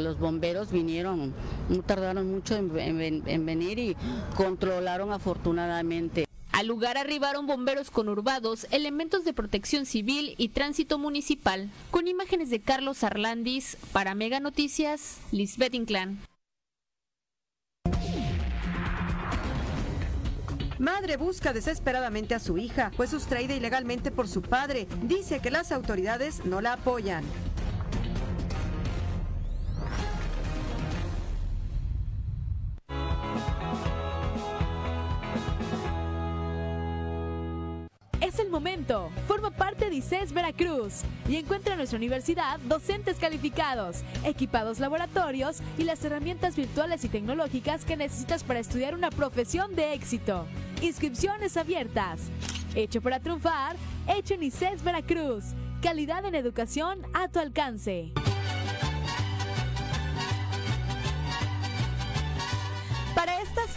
[0.00, 1.34] los bomberos, vinieron,
[1.68, 3.96] no tardaron mucho en venir y
[4.34, 6.26] controlaron afortunadamente.
[6.56, 11.68] Al lugar arribaron bomberos conurbados, elementos de protección civil y tránsito municipal.
[11.90, 16.18] Con imágenes de Carlos Arlandis, para Mega Noticias, Lisbeth Inclán.
[20.78, 24.86] Madre busca desesperadamente a su hija, fue sustraída ilegalmente por su padre.
[25.02, 27.24] Dice que las autoridades no la apoyan.
[38.36, 39.10] Es el momento.
[39.26, 45.84] Forma parte de ICES Veracruz y encuentra en nuestra universidad docentes calificados, equipados laboratorios y
[45.84, 50.44] las herramientas virtuales y tecnológicas que necesitas para estudiar una profesión de éxito.
[50.82, 52.28] Inscripciones abiertas.
[52.74, 53.74] Hecho para triunfar,
[54.06, 55.44] hecho en ICES Veracruz.
[55.80, 58.12] Calidad en educación a tu alcance.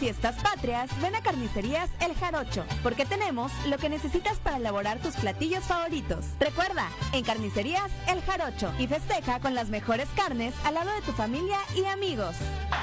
[0.00, 5.14] Fiestas patrias, ven a Carnicerías El Jarocho, porque tenemos lo que necesitas para elaborar tus
[5.14, 6.24] platillos favoritos.
[6.40, 11.12] Recuerda, en Carnicerías El Jarocho y festeja con las mejores carnes al lado de tu
[11.12, 12.34] familia y amigos.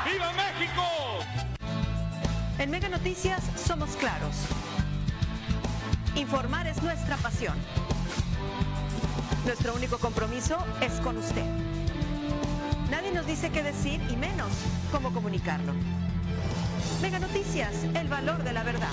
[0.06, 0.84] ¡Viva México!
[2.60, 4.36] En Mega Noticias somos claros.
[6.16, 7.58] Informar es nuestra pasión.
[9.44, 11.46] Nuestro único compromiso es con usted.
[12.92, 14.52] Nadie nos dice qué decir y menos
[14.92, 15.74] cómo comunicarlo.
[17.02, 18.90] Mega Noticias, el valor de la verdad.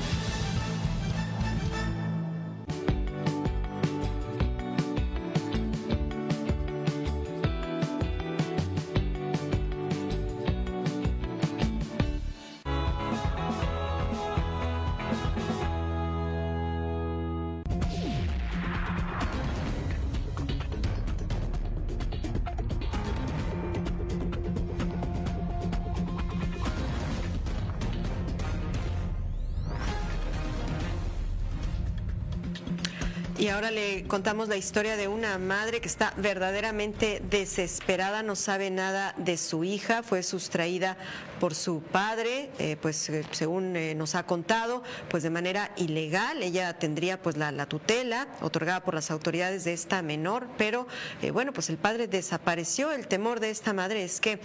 [33.65, 39.15] Ahora le contamos la historia de una madre que está verdaderamente desesperada, no sabe nada
[39.17, 40.97] de su hija, fue sustraída
[41.41, 46.43] por su padre, eh, pues eh, según eh, nos ha contado, pues de manera ilegal.
[46.43, 50.87] Ella tendría pues la, la tutela otorgada por las autoridades de esta menor, pero
[51.33, 52.93] bueno, pues el padre desapareció.
[52.93, 54.39] El temor de esta madre es que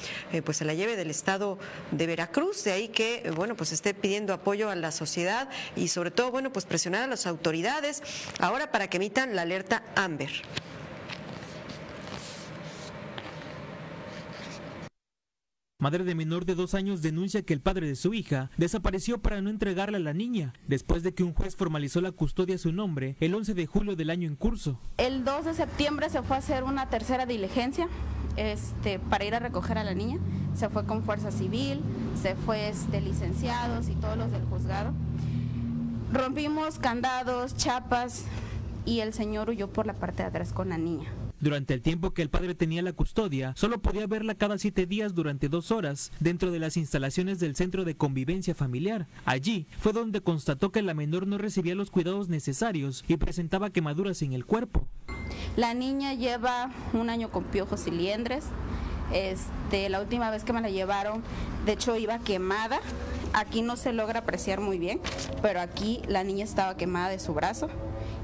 [0.43, 1.58] pues se la lleve del estado
[1.91, 6.12] de Veracruz, de ahí que bueno, pues esté pidiendo apoyo a la sociedad y sobre
[6.12, 8.02] todo bueno, pues presionar a las autoridades
[8.39, 10.29] ahora para que emitan la alerta Amber.
[15.79, 19.41] Madre de menor de dos años denuncia que el padre de su hija desapareció para
[19.41, 22.71] no entregarla a la niña, después de que un juez formalizó la custodia a su
[22.71, 24.79] nombre el 11 de julio del año en curso.
[24.97, 27.88] El 2 de septiembre se fue a hacer una tercera diligencia
[28.35, 30.19] este, para ir a recoger a la niña.
[30.53, 31.81] Se fue con fuerza civil,
[32.21, 34.93] se fue este, licenciados y todos los del juzgado.
[36.12, 38.25] Rompimos candados, chapas
[38.86, 41.12] y el señor huyó por la parte de atrás con la niña.
[41.39, 45.15] Durante el tiempo que el padre tenía la custodia, solo podía verla cada siete días
[45.15, 49.08] durante dos horas dentro de las instalaciones del Centro de Convivencia Familiar.
[49.24, 54.22] Allí fue donde constató que la menor no recibía los cuidados necesarios y presentaba quemaduras
[54.22, 54.86] en el cuerpo.
[55.56, 58.44] La niña lleva un año con piojos y liendres.
[59.13, 61.24] Este, la última vez que me la llevaron,
[61.65, 62.82] de hecho iba quemada.
[63.32, 65.00] Aquí no se logra apreciar muy bien,
[65.42, 67.70] pero aquí la niña estaba quemada de su brazo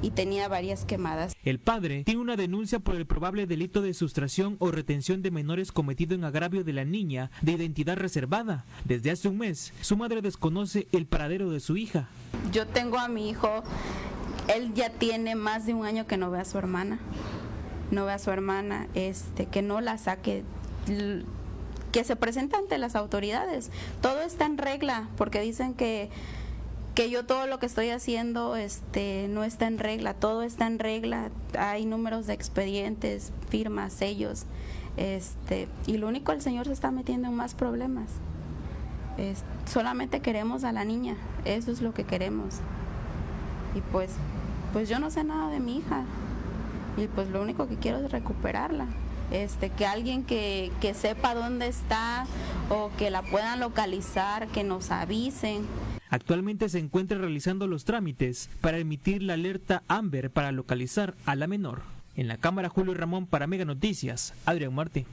[0.01, 1.36] y tenía varias quemadas.
[1.43, 5.71] El padre tiene una denuncia por el probable delito de sustracción o retención de menores
[5.71, 8.65] cometido en agravio de la niña de identidad reservada.
[8.84, 12.08] Desde hace un mes, su madre desconoce el paradero de su hija.
[12.51, 13.63] Yo tengo a mi hijo,
[14.53, 16.99] él ya tiene más de un año que no ve a su hermana,
[17.91, 20.43] no ve a su hermana, este, que no la saque,
[21.91, 23.71] que se presente ante las autoridades.
[24.01, 26.10] Todo está en regla, porque dicen que
[26.95, 30.79] que yo todo lo que estoy haciendo este no está en regla, todo está en
[30.79, 31.29] regla,
[31.60, 34.45] hay números de expedientes, firmas, sellos.
[34.95, 38.10] Este, y lo único el Señor se está metiendo en más problemas.
[39.65, 42.55] solamente queremos a la niña, eso es lo que queremos.
[43.75, 44.12] Y pues,
[44.71, 46.05] pues yo no sé nada de mi hija.
[46.95, 48.88] Y pues lo único que quiero es recuperarla.
[49.32, 52.26] Este, que alguien que, que sepa dónde está
[52.70, 55.65] o que la puedan localizar, que nos avisen.
[56.10, 61.47] Actualmente se encuentra realizando los trámites para emitir la alerta Amber para localizar a la
[61.47, 61.82] menor.
[62.16, 65.06] En la Cámara Julio Ramón para Mega Noticias, Adrián Martí.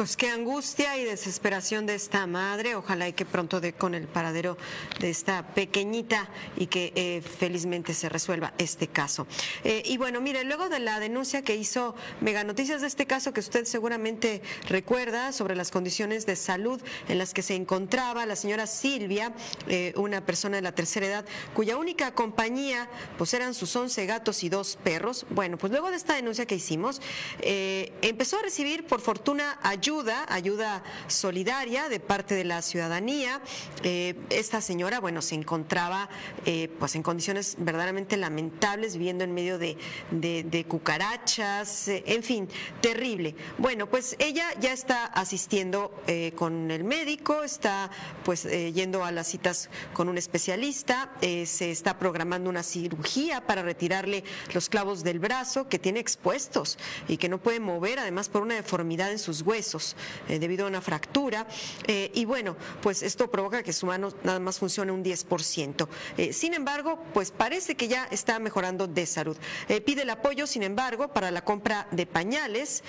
[0.00, 2.74] Pues qué angustia y desesperación de esta madre.
[2.74, 4.56] Ojalá y que pronto dé con el paradero
[4.98, 9.26] de esta pequeñita y que eh, felizmente se resuelva este caso.
[9.62, 13.34] Eh, y bueno, mire, luego de la denuncia que hizo Mega Noticias de este caso
[13.34, 18.36] que usted seguramente recuerda sobre las condiciones de salud en las que se encontraba la
[18.36, 19.34] señora Silvia,
[19.68, 22.88] eh, una persona de la tercera edad, cuya única compañía
[23.18, 25.26] pues eran sus 11 gatos y dos perros.
[25.28, 27.02] Bueno, pues luego de esta denuncia que hicimos,
[27.42, 33.40] empezó a recibir por fortuna ayuda ayuda, ayuda solidaria de parte de la ciudadanía.
[33.82, 36.08] Eh, esta señora, bueno, se encontraba
[36.46, 42.48] eh, pues en condiciones verdaderamente lamentables, viviendo en medio de, cucarachas, eh, en fin,
[42.80, 43.34] terrible.
[43.58, 45.92] Bueno, pues ella ya está asistiendo
[46.36, 47.90] con el médico, está
[48.24, 54.22] pues yendo a las citas con un especialista, se está programando una cirugía para retirarle
[54.52, 56.78] los clavos del brazo que tiene expuestos
[57.08, 59.79] y que no puede mover, además por una deformidad en sus huesos.
[60.28, 61.46] Eh, debido a una fractura.
[61.86, 65.88] Eh, y bueno, pues esto provoca que su mano nada más funcione un 10%.
[66.16, 69.36] Eh, sin embargo, pues parece que ya está mejorando de salud.
[69.84, 72.82] pide el apoyo, sin embargo, para la compra de pañales.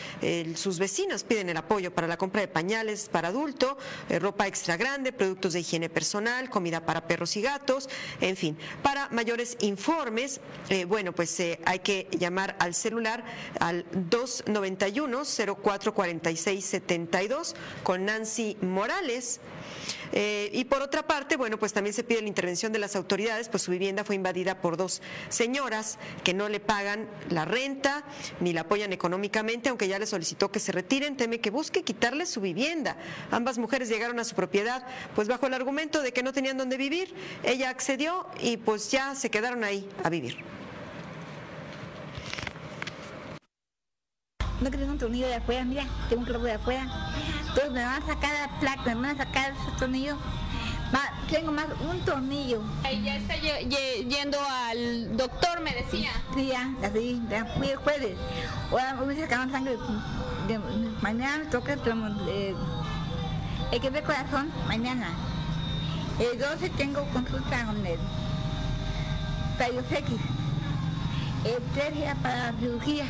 [0.56, 3.78] sus vecinos piden el apoyo para la compra de pañales para adulto,
[4.10, 7.90] ropa extra grande, productos de higiene personal, comida para perros y gatos,
[8.20, 8.58] en fin.
[8.82, 10.42] Para mayores informes,
[10.88, 13.24] bueno, pues hay que llamar al celular
[13.60, 15.24] al 291
[15.62, 19.40] 0446 72 con Nancy Morales.
[20.14, 23.50] Eh, y por otra parte, bueno, pues también se pide la intervención de las autoridades,
[23.50, 28.04] pues su vivienda fue invadida por dos señoras que no le pagan la renta
[28.40, 32.26] ni la apoyan económicamente, aunque ya le solicitó que se retiren, teme que busque quitarle
[32.26, 32.98] su vivienda.
[33.32, 36.78] Ambas mujeres llegaron a su propiedad, pues bajo el argumento de que no tenían dónde
[36.78, 37.14] vivir,
[37.44, 40.61] ella accedió y pues ya se quedaron ahí a vivir.
[44.62, 46.88] No quieres un tornillo de afuera, mira, tengo un clavo de afuera.
[47.40, 50.18] Entonces me van a sacar la placa, me van a sacar ese tornillo.
[51.30, 52.62] tengo más un tornillo.
[52.84, 56.12] Ya está yendo al doctor, me decía.
[56.36, 58.16] Sí, ya, así, ya fui el jueves.
[58.70, 59.78] Ahora me sacaron sangre.
[60.48, 60.60] De,
[61.02, 62.56] mañana me toca eh,
[63.72, 65.10] el que ve corazón, mañana.
[66.20, 68.00] El 12 tengo consulta con él.
[69.58, 70.18] Rayos X.
[71.46, 73.06] El 13 para cirugía.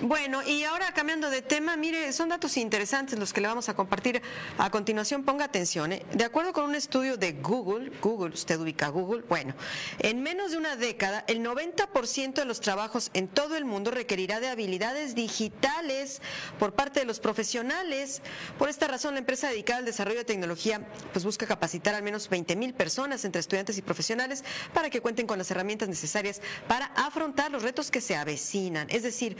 [0.00, 3.74] Bueno, y ahora cambiando de tema, mire, son datos interesantes los que le vamos a
[3.74, 4.20] compartir
[4.58, 5.22] a continuación.
[5.22, 5.92] Ponga atención.
[5.92, 6.04] ¿eh?
[6.12, 9.54] De acuerdo con un estudio de Google, Google, usted ubica Google, bueno,
[10.00, 14.40] en menos de una década, el 90% de los trabajos en todo el mundo requerirá
[14.40, 16.20] de habilidades digitales
[16.58, 18.20] por parte de los profesionales.
[18.58, 20.80] Por esta razón, la empresa dedicada al desarrollo de tecnología
[21.12, 24.42] pues busca capacitar al menos 20 mil personas entre estudiantes y profesionales
[24.72, 28.88] para que cuenten con las herramientas necesarias para afrontar los retos que se avecinan.
[28.90, 29.36] Es decir,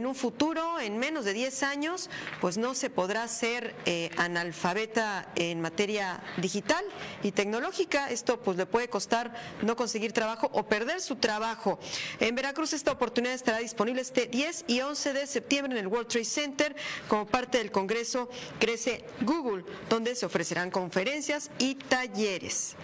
[0.00, 2.08] en un futuro, en menos de 10 años,
[2.40, 6.82] pues no se podrá ser eh, analfabeta en materia digital
[7.22, 8.08] y tecnológica.
[8.08, 11.78] Esto pues le puede costar no conseguir trabajo o perder su trabajo.
[12.18, 16.08] En Veracruz esta oportunidad estará disponible este 10 y 11 de septiembre en el World
[16.08, 16.76] Trade Center
[17.06, 22.74] como parte del Congreso Crece Google, donde se ofrecerán conferencias y talleres.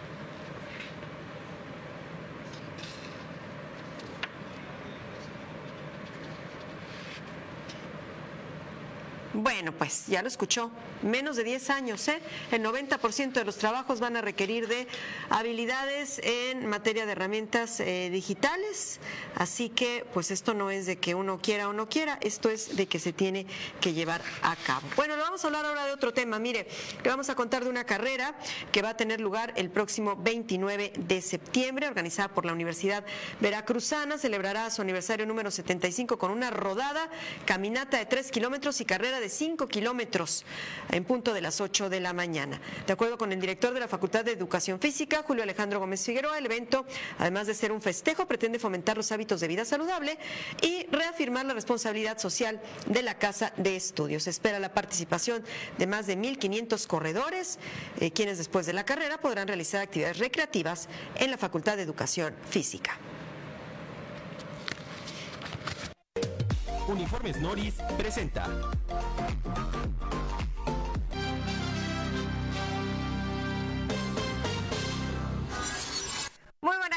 [9.37, 10.70] Bueno, pues ya lo escuchó,
[11.03, 12.22] menos de 10 años, ¿eh?
[12.51, 14.89] El 90% de los trabajos van a requerir de
[15.28, 18.99] habilidades en materia de herramientas eh, digitales,
[19.34, 22.76] así que pues esto no es de que uno quiera o no quiera, esto es
[22.76, 23.47] de que se tiene
[23.78, 24.89] que llevar a cabo.
[24.97, 26.66] Bueno, vamos a hablar ahora de otro tema, mire,
[27.05, 28.34] le vamos a contar de una carrera
[28.72, 33.05] que va a tener lugar el próximo 29 de septiembre, organizada por la Universidad
[33.41, 37.11] Veracruzana, celebrará su aniversario número 75 con una rodada,
[37.45, 40.45] caminata de 3 kilómetros y carrera de 5 kilómetros
[40.91, 42.61] en punto de las 8 de la mañana.
[42.87, 46.39] De acuerdo con el director de la Facultad de Educación Física, Julio Alejandro Gómez Figueroa,
[46.39, 46.87] el evento,
[47.18, 50.18] además de ser un festejo, pretende fomentar los hábitos de vida saludable
[50.62, 54.24] y reafirmar la responsabilidad social de la Casa de Estudios.
[54.24, 55.45] Se espera la participación
[55.79, 57.59] de más de 1.500 corredores,
[58.01, 62.35] eh, quienes después de la carrera podrán realizar actividades recreativas en la Facultad de Educación
[62.49, 62.99] Física.
[66.89, 68.45] Uniformes Noris presenta.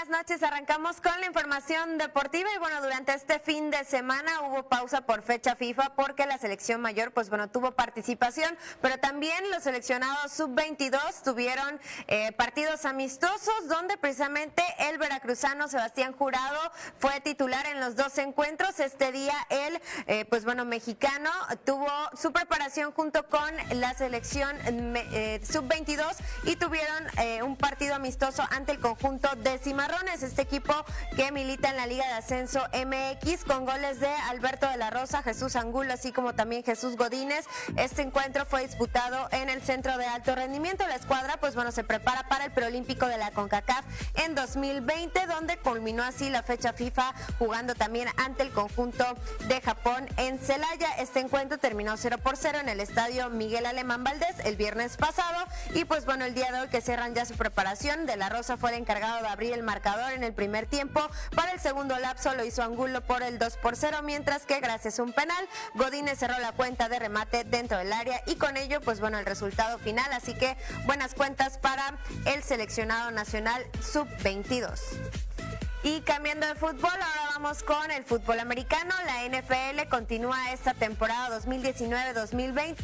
[0.10, 5.02] Noches, arrancamos con la información deportiva y bueno, durante este fin de semana hubo pausa
[5.02, 10.32] por fecha FIFA porque la selección mayor pues bueno tuvo participación, pero también los seleccionados
[10.32, 16.60] sub-22 tuvieron eh, partidos amistosos donde precisamente el veracruzano Sebastián Jurado
[16.98, 18.80] fue titular en los dos encuentros.
[18.80, 21.30] Este día el eh, pues bueno mexicano
[21.66, 21.88] tuvo
[22.20, 27.08] su preparación junto con la selección eh, sub-22 y tuvieron
[27.44, 29.58] un partido amistoso ante el conjunto de
[30.08, 30.74] Este equipo
[31.16, 35.22] que milita en la Liga de Ascenso MX con goles de Alberto de la Rosa,
[35.24, 37.46] Jesús Angulo, así como también Jesús Godínez.
[37.76, 40.88] Este encuentro fue disputado en el Centro de Alto Rendimiento.
[40.88, 43.86] La escuadra, pues bueno, se prepara para el preolímpico de la CONCACAF
[44.16, 49.04] en 2020, donde culminó así la fecha FIFA jugando también ante el conjunto
[49.50, 50.92] de Japón en Celaya.
[50.98, 55.46] Este encuentro terminó 0 por 0 en el estadio Miguel Alemán Valdés el viernes pasado
[55.76, 58.56] y pues bueno, el día de hoy que cierran ya su preparación, De la Rosa
[58.56, 61.02] fue el encargado de abrir el marcador en el primer tiempo.
[61.36, 65.00] Para el segundo lapso lo hizo Angulo por el 2 por 0, mientras que gracias
[65.00, 68.82] a un penal, Godínez cerró la cuenta de remate dentro del área y con ello,
[68.82, 70.12] pues bueno, el resultado final.
[70.14, 75.29] Así que buenas cuentas para el seleccionado nacional sub-22.
[75.82, 78.94] Y cambiando de fútbol, ahora vamos con el fútbol americano.
[79.06, 82.76] La NFL continúa esta temporada 2019-2020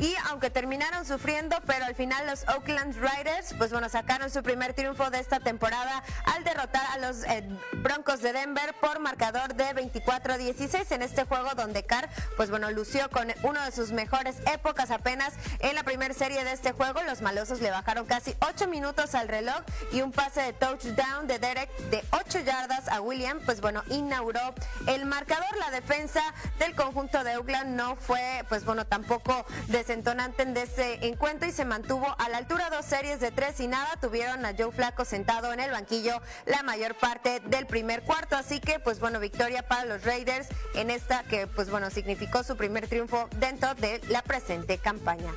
[0.00, 4.74] y aunque terminaron sufriendo, pero al final los Oakland Riders, pues bueno, sacaron su primer
[4.74, 7.42] triunfo de esta temporada al derrotar a los eh,
[7.78, 13.08] Broncos de Denver por marcador de 24-16 en este juego donde Carr, pues bueno, lució
[13.08, 17.02] con uno de sus mejores épocas apenas en la primera serie de este juego.
[17.04, 21.38] Los malosos le bajaron casi 8 minutos al reloj y un pase de touchdown de
[21.38, 24.54] Derek de 8 yardas a William, pues bueno, inauguró
[24.86, 25.56] el marcador.
[25.58, 26.22] La defensa
[26.58, 31.64] del conjunto de Oakland no fue, pues bueno, tampoco desentonante en ese encuentro y se
[31.64, 33.88] mantuvo a la altura dos series de tres y nada.
[34.00, 38.36] Tuvieron a Joe Flaco sentado en el banquillo la mayor parte del primer cuarto.
[38.36, 42.56] Así que, pues bueno, victoria para los Raiders en esta que, pues bueno, significó su
[42.56, 45.32] primer triunfo dentro de la presente campaña.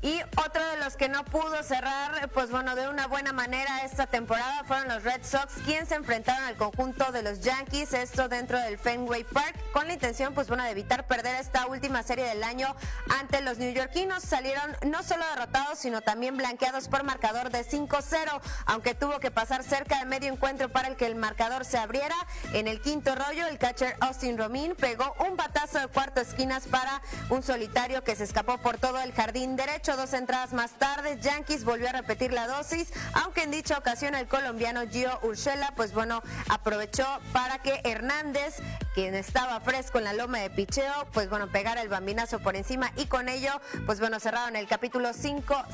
[0.00, 4.06] Y otro de los que no pudo cerrar, pues bueno, de una buena manera esta
[4.06, 8.60] temporada fueron los Red Sox, quienes se enfrentaron al conjunto de los Yankees, esto dentro
[8.60, 12.44] del Fenway Park, con la intención, pues bueno, de evitar perder esta última serie del
[12.44, 12.76] año
[13.18, 14.22] ante los neoyorquinos.
[14.22, 19.64] Salieron no solo derrotados, sino también blanqueados por marcador de 5-0, aunque tuvo que pasar
[19.64, 22.14] cerca de medio encuentro para el que el marcador se abriera.
[22.52, 27.02] En el quinto rollo, el catcher Austin Romín pegó un batazo de cuarto esquinas para
[27.30, 31.64] un solitario que se escapó por todo el jardín derecho dos entradas más tarde, Yankees
[31.64, 36.22] volvió a repetir la dosis, aunque en dicha ocasión el colombiano Gio Urshela, pues bueno,
[36.48, 38.56] aprovechó para que Hernández,
[38.94, 42.92] quien estaba fresco en la loma de picheo, pues bueno, pegara el bambinazo por encima
[42.96, 43.52] y con ello,
[43.86, 45.66] pues bueno, cerraron el capítulo 5-0,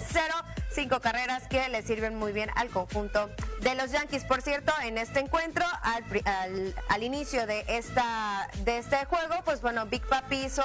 [0.70, 3.30] cinco carreras que le sirven muy bien al conjunto
[3.62, 4.24] de los Yankees.
[4.24, 9.86] Por cierto, en este encuentro, al, al inicio de, esta, de este juego, pues bueno,
[9.86, 10.62] Big Papi hizo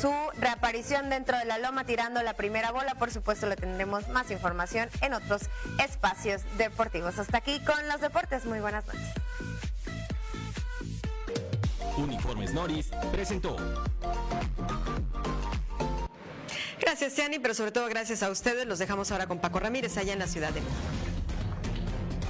[0.00, 2.94] su reaparición dentro de la loma tirando la primera bola.
[2.94, 5.42] Por supuesto, le tendremos más información en otros
[5.84, 7.18] espacios deportivos.
[7.18, 8.44] Hasta aquí con los deportes.
[8.44, 9.02] Muy buenas noches.
[11.96, 13.56] Uniformes Noris presentó.
[16.80, 18.66] Gracias, Ciani, pero sobre todo gracias a ustedes.
[18.66, 20.76] Los dejamos ahora con Paco Ramírez allá en la Ciudad de México.